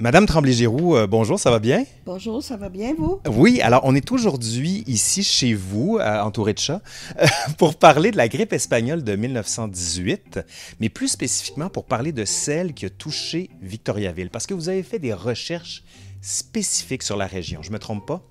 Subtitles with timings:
[0.00, 1.84] Madame Tremblay-Giroux, euh, bonjour, ça va bien?
[2.06, 3.20] Bonjour, ça va bien, vous?
[3.28, 6.82] Oui, alors on est aujourd'hui ici chez vous, euh, entouré de chats,
[7.20, 7.26] euh,
[7.58, 10.38] pour parler de la grippe espagnole de 1918,
[10.78, 14.84] mais plus spécifiquement pour parler de celle qui a touché Victoriaville, parce que vous avez
[14.84, 15.82] fait des recherches
[16.20, 18.22] spécifiques sur la région, je me trompe pas?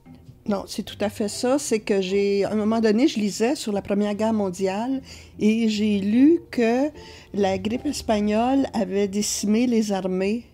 [0.47, 1.59] Non, c'est tout à fait ça.
[1.59, 5.01] C'est que j'ai, à un moment donné, je lisais sur la Première Guerre mondiale
[5.37, 6.89] et j'ai lu que
[7.33, 10.45] la grippe espagnole avait décimé les armées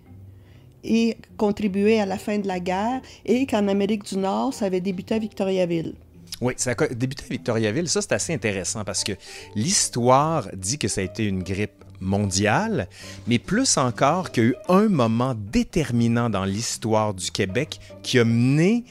[0.83, 4.81] et contribué à la fin de la guerre et qu'en Amérique du Nord, ça avait
[4.81, 5.93] débuté à Victoriaville.
[6.41, 7.87] Oui, ça a débuté à Victoriaville.
[7.87, 9.13] Ça, c'est assez intéressant parce que
[9.55, 12.87] l'histoire dit que ça a été une grippe mondiale,
[13.27, 18.19] mais plus encore qu'il y a eu un moment déterminant dans l'histoire du Québec qui
[18.19, 18.83] a mené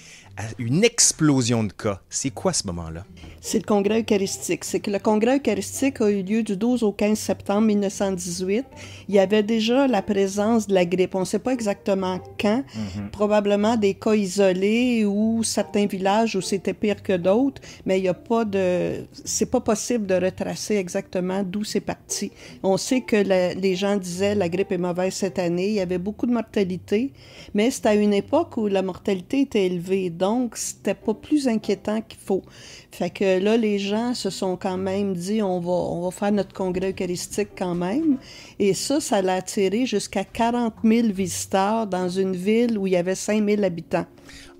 [0.42, 2.01] à une explosion de cas.
[2.10, 3.05] C'est quoi ce moment-là?
[3.41, 4.64] C'est le congrès eucharistique.
[4.64, 8.64] C'est que le congrès eucharistique a eu lieu du 12 au 15 septembre 1918.
[9.08, 11.14] Il y avait déjà la présence de la grippe.
[11.14, 12.62] On ne sait pas exactement quand.
[12.75, 13.11] Mhm.
[13.11, 18.08] Probablement des cas isolés ou certains villages où c'était pire que d'autres, mais il n'y
[18.08, 19.06] a pas de...
[19.24, 22.30] C'est pas possible de retracer exactement d'où c'est parti.
[22.62, 25.69] On sait que les gens disaient la grippe est mauvaise cette année.
[25.69, 27.12] Il y avait beaucoup de mortalité,
[27.55, 30.11] mais c'était à une époque où la mortalité était élevée.
[30.11, 32.42] Donc, c'était pas plus inquiétant qu'il faut.
[32.91, 36.33] Fait que là, les gens se sont quand même dit, on va, on va faire
[36.33, 38.19] notre congrès eucharistique quand même.
[38.58, 42.97] Et ça, ça l'a attiré jusqu'à 40 000 visiteurs dans une ville où il y
[42.97, 44.06] avait 5 000 habitants.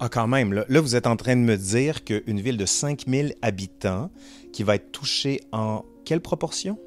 [0.01, 0.53] Ah, quand même.
[0.53, 4.11] Là, vous êtes en train de me dire qu'une ville de 5 000 habitants
[4.53, 6.79] qui va être touchée en quelle proportion?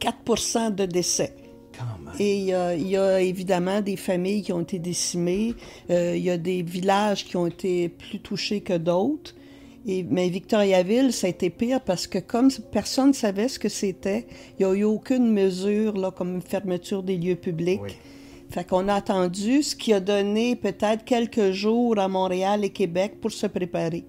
[0.00, 1.34] 4% de décès.
[2.18, 5.54] Et il y, a, évidemment des familles qui ont été décimées.
[5.90, 9.34] Euh, il y a des villages qui ont été plus touchés que d'autres
[9.86, 14.26] mais Victoriaville, ça a été pire parce que comme personne ne savait ce que c'était,
[14.58, 18.00] il n'y a eu aucune mesure là, comme une fermeture des lieux publics.
[18.50, 23.20] Fait qu'on a attendu, ce qui a donné peut-être quelques jours à Montréal et Québec
[23.20, 24.04] pour se préparer.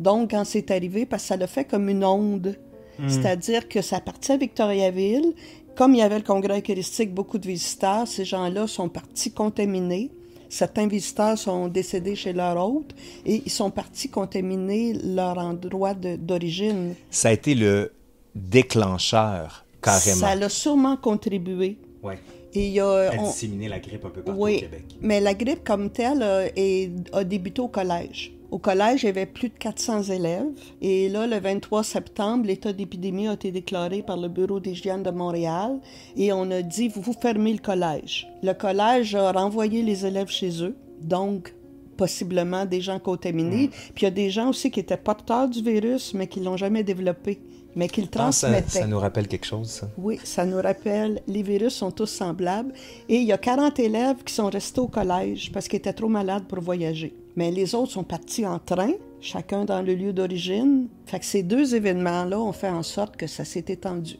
[0.00, 2.56] Donc, quand c'est arrivé, parce que ça l'a fait comme une onde.
[2.98, 3.08] Hmm.
[3.08, 5.34] C'est-à-dire que ça partit à Victoriaville.
[5.76, 10.10] Comme il y avait le congrès eucharistique, beaucoup de visiteurs, ces gens-là sont partis contaminés.
[10.48, 12.94] Certains visiteurs sont décédés chez leur hôte
[13.26, 16.94] et ils sont partis contaminer leur endroit d'origine.
[17.10, 17.92] Ça a été le
[18.34, 20.20] déclencheur, carrément.
[20.20, 21.76] Ça l'a sûrement contribué.
[22.02, 22.14] Oui.
[22.54, 24.84] Et il y a, a disséminé la grippe un peu partout au Québec.
[25.02, 28.32] Mais la grippe comme telle a débuté au collège.
[28.50, 30.46] Au collège, il y avait plus de 400 élèves.
[30.80, 35.10] Et là, le 23 septembre, l'état d'épidémie a été déclaré par le Bureau d'hygiène de
[35.10, 35.80] Montréal.
[36.16, 38.28] Et on a dit, vous vous fermez le collège.
[38.42, 40.76] Le collège a renvoyé les élèves chez eux.
[41.02, 41.54] Donc,
[41.96, 43.68] possiblement des gens contaminés.
[43.68, 43.92] Hmm.
[43.94, 46.56] Puis il y a des gens aussi qui étaient porteurs du virus, mais qui l'ont
[46.56, 47.40] jamais développé
[47.76, 48.80] mais qu'ils ah, transmettaient.
[48.80, 49.88] ça, nous rappelle quelque chose, ça?
[49.98, 51.20] Oui, ça nous rappelle.
[51.28, 52.72] Les virus sont tous semblables.
[53.08, 56.08] Et il y a 40 élèves qui sont restés au collège parce qu'ils étaient trop
[56.08, 57.14] malades pour voyager.
[57.36, 60.88] Mais les autres sont partis en train, chacun dans le lieu d'origine.
[61.04, 64.16] Fait que ces deux événements-là ont fait en sorte que ça s'est étendu.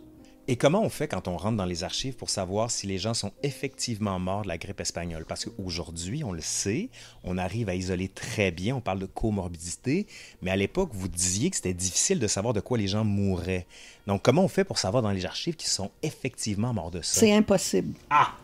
[0.49, 3.15] Et comment on fait quand on rentre dans les archives pour savoir si les gens
[3.15, 5.25] sont effectivement morts de la grippe espagnole?
[5.25, 6.89] Parce qu'aujourd'hui, on le sait,
[7.25, 10.07] on arrive à isoler très bien, on parle de comorbidité,
[10.43, 13.67] mais à l'époque, vous disiez que c'était difficile de savoir de quoi les gens mouraient.
[14.07, 17.19] Donc, comment on fait pour savoir dans les archives qu'ils sont effectivement morts de ça?
[17.19, 17.95] C'est impossible.
[18.11, 18.35] Ah!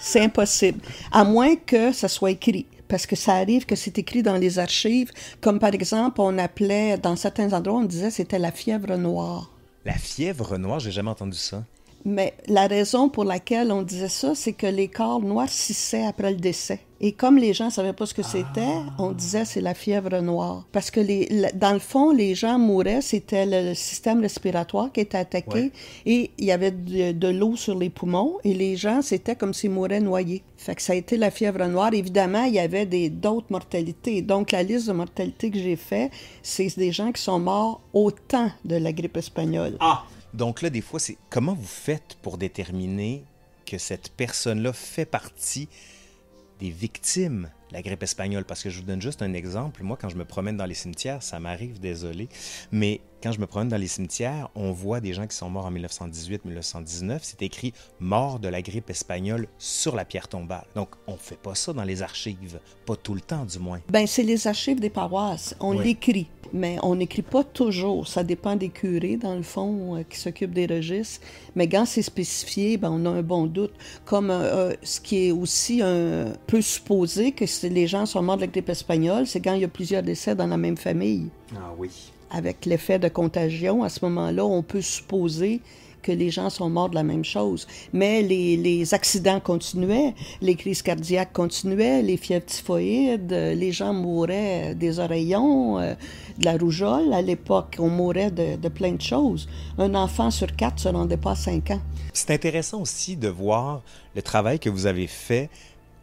[0.00, 0.80] C'est impossible.
[1.12, 4.58] À moins que ça soit écrit parce que ça arrive que c'est écrit dans les
[4.58, 9.50] archives, comme par exemple, on appelait, dans certains endroits, on disait c'était la fièvre noire.
[9.84, 11.64] La fièvre noire, j'ai jamais entendu ça.
[12.04, 16.36] Mais la raison pour laquelle on disait ça, c'est que les corps noircissaient après le
[16.36, 16.80] décès.
[17.06, 20.22] Et comme les gens ne savaient pas ce que c'était, on disait c'est la fièvre
[20.22, 20.66] noire.
[20.72, 25.18] Parce que les, dans le fond, les gens mouraient, c'était le système respiratoire qui était
[25.18, 25.70] attaqué
[26.06, 29.70] et il y avait de, l'eau sur les poumons et les gens, c'était comme s'ils
[29.70, 30.42] mouraient noyés.
[30.56, 31.92] Fait que ça a été la fièvre noire.
[31.92, 34.22] Évidemment, il y avait d'autres mortalités.
[34.22, 36.10] Donc la liste de mortalités que j'ai fait,
[36.42, 39.76] c'est des gens qui sont morts au temps de la grippe espagnole.
[39.80, 40.04] Ah!
[40.32, 43.24] Donc là, des fois, c'est comment vous faites pour déterminer
[43.66, 45.68] que cette personne-là fait partie
[46.64, 48.44] des victimes de la grippe espagnole.
[48.44, 49.82] Parce que je vous donne juste un exemple.
[49.82, 52.28] Moi, quand je me promène dans les cimetières, ça m'arrive, désolé,
[52.72, 55.66] mais quand je me promène dans les cimetières, on voit des gens qui sont morts
[55.66, 57.22] en 1918, 1919.
[57.22, 60.66] C'est écrit mort de la grippe espagnole sur la pierre tombale.
[60.74, 62.60] Donc, on ne fait pas ça dans les archives.
[62.86, 63.80] Pas tout le temps, du moins.
[63.88, 65.54] Ben, c'est les archives des paroisses.
[65.60, 68.06] On l'écrit mais on n'écrit pas toujours.
[68.06, 71.20] Ça dépend des curés, dans le fond, euh, qui s'occupent des registres.
[71.56, 73.72] Mais quand c'est spécifié, ben, on a un bon doute.
[74.04, 78.36] Comme euh, euh, ce qui est aussi un peu supposé que les gens sont morts
[78.36, 81.28] de la grippe espagnole, c'est quand il y a plusieurs décès dans la même famille.
[81.56, 81.90] Ah oui.
[82.30, 85.60] Avec l'effet de contagion, à ce moment-là, on peut supposer
[86.04, 87.66] que les gens sont morts de la même chose.
[87.92, 95.00] Mais les, accidents continuaient, les crises cardiaques continuaient, les fièvres typhoïdes, les gens mouraient des
[95.00, 95.94] oreillons, euh,
[96.38, 97.12] de la rougeole.
[97.12, 99.48] À l'époque, on mourait de, de, plein de choses.
[99.78, 101.80] Un enfant sur quatre se rendait pas à 5 ans.
[102.12, 103.82] C'est intéressant aussi de voir
[104.14, 105.48] le travail que vous avez fait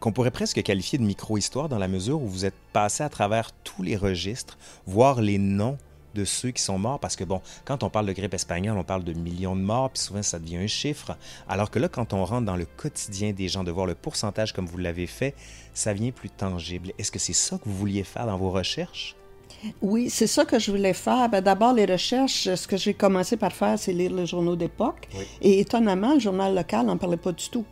[0.00, 3.52] qu'on pourrait presque qualifier de micro-histoire dans la mesure où vous êtes passé à travers
[3.62, 5.78] tous les registres, voir les noms
[6.14, 8.84] de ceux qui sont morts, parce que bon, quand on parle de grippe espagnole, on
[8.84, 11.16] parle de millions de morts, puis souvent ça devient un chiffre,
[11.48, 14.52] alors que là, quand on rentre dans le quotidien des gens, de voir le pourcentage
[14.52, 15.34] comme vous l'avez fait,
[15.74, 16.92] ça vient plus tangible.
[16.98, 19.16] Est-ce que c'est ça que vous vouliez faire dans vos recherches?
[19.80, 21.28] Oui, c'est ça que je voulais faire.
[21.28, 25.08] Ben, D'abord, les recherches, ce que j'ai commencé par faire, c'est lire le journaux d'époque.
[25.14, 25.24] Oui.
[25.40, 27.64] Et étonnamment, le journal local n'en parlait pas du tout.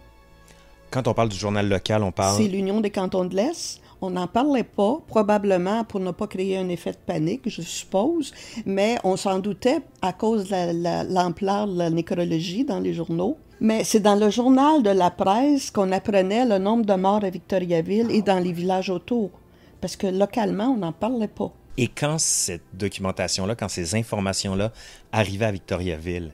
[0.90, 2.36] Quand on parle du journal local, on parle...
[2.36, 3.80] C'est l'Union des cantons de l'Est.
[4.02, 8.32] On n'en parlait pas, probablement pour ne pas créer un effet de panique, je suppose,
[8.64, 13.36] mais on s'en doutait à cause de l'ampleur de la nécrologie dans les journaux.
[13.60, 17.28] Mais c'est dans le journal de la presse qu'on apprenait le nombre de morts à
[17.28, 19.30] Victoriaville et dans les villages autour.
[19.82, 21.52] Parce que localement, on n'en parlait pas.
[21.76, 24.72] Et quand cette documentation-là, quand ces informations-là
[25.12, 26.32] arrivaient à Victoriaville,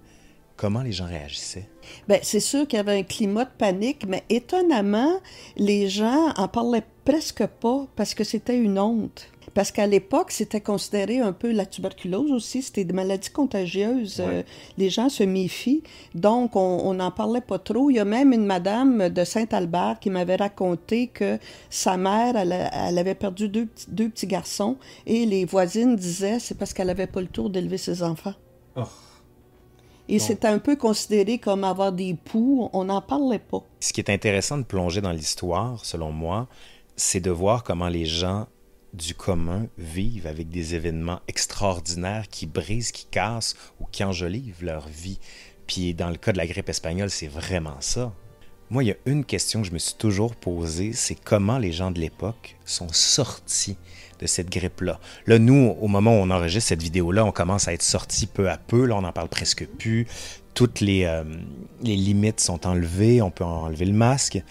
[0.57, 1.69] comment les gens réagissaient?
[2.09, 5.21] Bien, c'est sûr qu'il y avait un climat de panique, mais étonnamment,
[5.57, 9.29] les gens en parlaient presque pas parce que c'était une honte.
[9.55, 14.21] Parce qu'à l'époque, c'était considéré un peu la tuberculose aussi, c'était des maladies contagieuses.
[14.21, 14.43] Euh,
[14.77, 15.83] les gens se méfient,
[16.15, 17.89] donc on n'en parlait pas trop.
[17.89, 21.39] Il y a même une madame de Saint-Albert qui m'avait raconté que
[21.71, 24.77] sa mère, elle, elle avait perdu deux, deux, petits garçons
[25.07, 28.35] et les voisines disaient c'est parce qu'elle n'avait pas le tour d'élever ses enfants.
[28.77, 28.83] Oh.
[30.09, 33.63] Et c'était un peu considéré comme avoir des poux, on n'en parlait pas.
[33.81, 36.49] Ce qui est intéressant de plonger dans l'histoire, selon moi,
[36.95, 38.47] c'est de voir comment les gens
[38.95, 44.89] du commun vivent avec des événements extraordinaires qui brisent, qui cassent ou qui enjolivent leur
[44.89, 45.19] vie.
[45.67, 48.13] Puis dans le cas de la grippe espagnole, c'est vraiment ça.
[48.71, 51.73] Moi, il y a une question que je me suis toujours posée, c'est comment les
[51.73, 53.77] gens de l'époque sont sortis
[54.19, 54.99] de cette grippe-là.
[55.27, 58.51] Là, nous, au moment où on enregistre cette vidéo-là, on commence à être sortis peu
[58.51, 58.87] à peu.
[58.87, 60.07] Là, on n'en parle presque plus.
[60.57, 61.23] Toutes les, euh,
[61.83, 63.23] les limites sont enlevées.
[63.23, 64.43] On peut enlever le masque.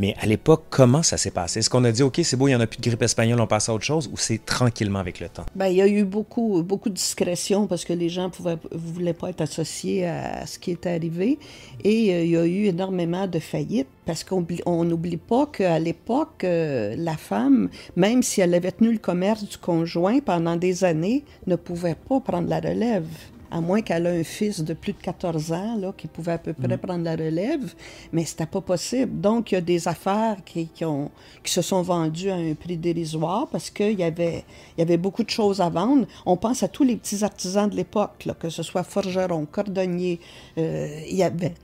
[0.00, 1.58] Mais à l'époque, comment ça s'est passé?
[1.58, 3.38] Est-ce qu'on a dit, OK, c'est beau, il n'y en a plus de grippe espagnole,
[3.38, 5.44] on passe à autre chose, ou c'est tranquillement avec le temps?
[5.54, 9.12] Bien, il y a eu beaucoup, beaucoup de discrétion parce que les gens ne voulaient
[9.12, 11.38] pas être associés à ce qui était arrivé.
[11.84, 16.44] Et euh, il y a eu énormément de faillites parce qu'on n'oublie pas qu'à l'époque,
[16.44, 21.24] euh, la femme, même si elle avait tenu le commerce du conjoint pendant des années,
[21.46, 23.04] ne pouvait pas prendre la relève
[23.50, 26.38] à moins qu'elle ait un fils de plus de 14 ans là, qui pouvait à
[26.38, 26.78] peu près mm.
[26.78, 27.74] prendre la relève,
[28.12, 29.20] mais c'était pas possible.
[29.20, 31.10] Donc, il y a des affaires qui, qui, ont,
[31.42, 34.44] qui se sont vendues à un prix dérisoire parce qu'il y avait,
[34.76, 36.06] il y avait beaucoup de choses à vendre.
[36.26, 40.20] On pense à tous les petits artisans de l'époque, que ce soit forgerons, cordonniers,
[40.58, 41.54] euh, il y avait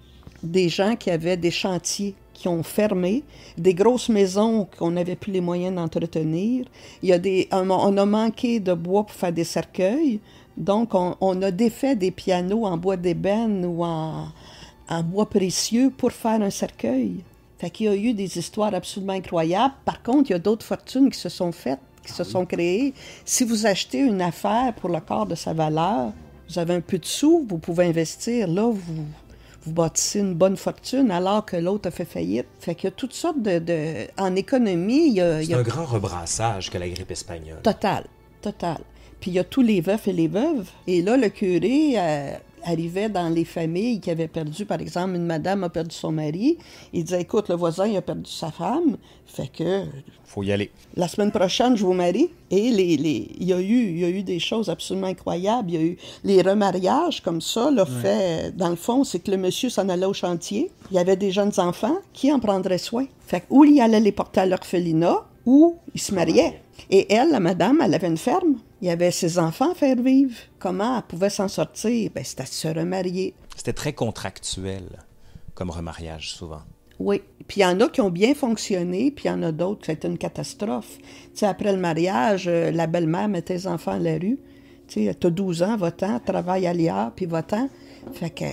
[0.42, 3.24] des gens qui avaient des chantiers qui ont fermé,
[3.56, 6.66] des grosses maisons qu'on n'avait plus les moyens d'entretenir.
[7.02, 10.20] Il y a des, on a manqué de bois pour faire des cercueils.
[10.56, 14.28] Donc, on, a défait des pianos en bois d'ébène ou en,
[15.04, 17.22] bois précieux pour faire un cercueil.
[17.58, 19.74] Fait qu'il y a eu des histoires absolument incroyables.
[19.84, 22.94] Par contre, il y a d'autres fortunes qui se sont faites, qui se sont créées.
[23.24, 26.12] Si vous achetez une affaire pour le quart de sa valeur,
[26.48, 28.46] vous avez un peu de sous, vous pouvez investir.
[28.46, 29.06] Là, vous,
[29.66, 32.46] vous bâtissez une bonne fortune alors que l'autre a fait faillite.
[32.60, 34.06] Fait qu'il y a toutes sortes de...
[34.16, 35.42] En économie, il y a...
[35.42, 37.60] C'est un grand rebrassage que la grippe espagnole.
[37.62, 38.06] Total,
[38.40, 38.78] total.
[39.20, 40.68] Puis il y a tous les veufs et les veuves.
[40.86, 45.24] Et là, le curé euh, arrivait dans les familles qui avaient perdu, par exemple, une
[45.24, 46.58] madame a perdu son mari.
[46.92, 48.96] Il disait, écoute, le voisin il a perdu sa femme.
[49.26, 49.84] Fait que...
[50.24, 50.70] Faut y aller.
[50.96, 52.30] La semaine prochaine, je vous marie.
[52.50, 55.70] Et les, les, il, y a eu, il y a eu des choses absolument incroyables.
[55.70, 57.70] Il y a eu les remariages comme ça.
[57.70, 60.70] Le fait, dans le fond, c'est que le monsieur s'en allait au chantier.
[60.90, 61.98] Il y avait des jeunes enfants.
[62.12, 63.06] Qui en prendrait soin?
[63.26, 66.60] Fait que, ou il allait les porter à l'orphelinat, ou il se mariait.
[66.90, 68.56] Et elle, la madame, elle avait une ferme.
[68.80, 70.36] Il y avait ses enfants à faire vivre.
[70.58, 72.10] Comment elle pouvait s'en sortir?
[72.14, 73.34] Ben, c'était se remarier.
[73.56, 74.84] C'était très contractuel
[75.54, 76.62] comme remariage, souvent.
[76.98, 77.22] Oui.
[77.48, 79.82] Puis il y en a qui ont bien fonctionné, puis il y en a d'autres
[79.82, 80.98] qui c'était une catastrophe.
[80.98, 84.38] Tu sais, après le mariage, euh, la belle-mère mettait les enfants à la rue.
[84.88, 87.68] Tu sais, as 12 ans, va-t'en, travaille à l'IA, puis va-t'en.
[88.12, 88.44] Fait que,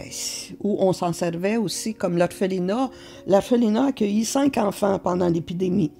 [0.62, 2.90] où on s'en servait aussi comme l'orphelinat.
[3.28, 5.92] L'orphelinat a accueilli cinq enfants pendant l'épidémie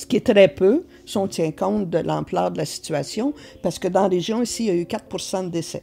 [0.00, 3.78] ce qui est très peu si on tient compte de l'ampleur de la situation, parce
[3.78, 5.82] que dans la région ici, il y a eu 4% de décès.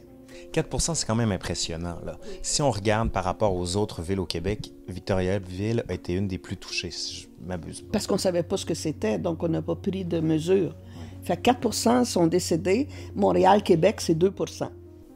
[0.52, 1.98] 4% c'est quand même impressionnant.
[2.04, 2.18] Là.
[2.42, 6.38] Si on regarde par rapport aux autres villes au Québec, Victoriaville a été une des
[6.38, 7.84] plus touchées, si je m'abuse.
[7.92, 10.74] Parce qu'on ne savait pas ce que c'était, donc on n'a pas pris de mesures.
[11.22, 12.88] Fait 4% sont décédés.
[13.14, 14.68] Montréal, Québec, c'est 2%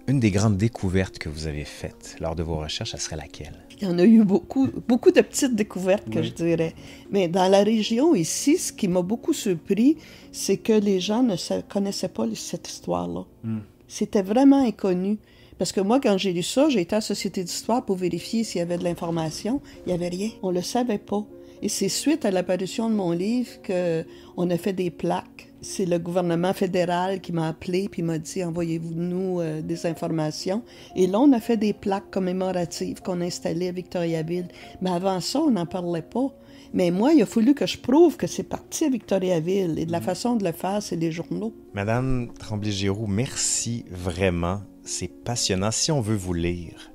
[0.06, 3.66] Une des grandes découvertes que vous avez faites lors de vos recherches, ça serait laquelle?
[3.82, 6.72] Il y en a eu beaucoup, beaucoup de petites découvertes, que je dirais.
[7.10, 9.96] Mais dans la région ici, ce qui m'a beaucoup surpris,
[10.30, 13.24] c'est que les gens ne connaissaient pas cette histoire-là.
[13.42, 13.58] Hmm.
[13.88, 15.18] C'était vraiment inconnu.
[15.58, 18.44] Parce que moi, quand j'ai lu ça, j'ai été à la Société d'histoire pour vérifier
[18.44, 19.60] s'il y avait de l'information.
[19.84, 20.30] Il n'y avait rien.
[20.44, 21.24] On ne le savait pas.
[21.60, 25.98] Et c'est suite à l'apparition de mon livre qu'on a fait des plaques c'est le
[25.98, 30.62] gouvernement fédéral qui m'a appelé puis m'a dit envoyez-vous-nous euh, des informations.
[30.96, 34.48] Et là, on a fait des plaques commémoratives qu'on a installées à Victoriaville.
[34.80, 36.28] Mais avant ça, on n'en parlait pas.
[36.74, 39.78] Mais moi, il a fallu que je prouve que c'est parti à Victoriaville.
[39.78, 40.04] Et de la mm.
[40.04, 41.54] façon de le faire, c'est les journaux.
[41.74, 44.62] Madame Tremblay-Giroux, merci vraiment.
[44.82, 45.70] C'est passionnant.
[45.70, 46.90] Si on veut vous lire,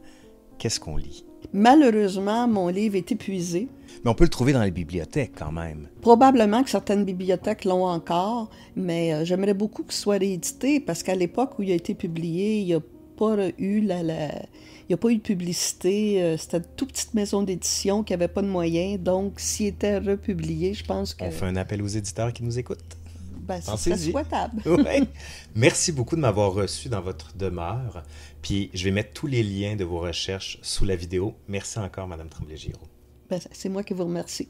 [0.57, 1.26] qu'est-ce qu'on lit?
[1.53, 3.67] Malheureusement, mon livre est épuisé.
[4.03, 5.87] Mais on peut le trouver dans les bibliothèques quand même.
[6.01, 11.15] Probablement que certaines bibliothèques l'ont encore, mais euh, j'aimerais beaucoup qu'il soit réédité parce qu'à
[11.15, 12.81] l'époque où il a été publié, il n'y a
[13.17, 14.03] pas eu la,
[14.89, 16.21] il a pas eu de publicité.
[16.21, 18.99] Euh, c'était une toute petite maison d'édition qui n'avait pas de moyens.
[18.99, 21.25] Donc, s'il était republié, je pense que.
[21.25, 22.97] On fait un appel aux éditeurs qui nous écoutent.
[23.47, 24.61] Ben, c'est souhaitable.
[25.55, 28.03] Merci beaucoup de m'avoir reçu dans votre demeure.
[28.41, 31.35] Puis je vais mettre tous les liens de vos recherches sous la vidéo.
[31.47, 32.87] Merci encore, Madame Tremblay-Giraud.
[33.29, 34.49] Ben, c'est moi qui vous remercie.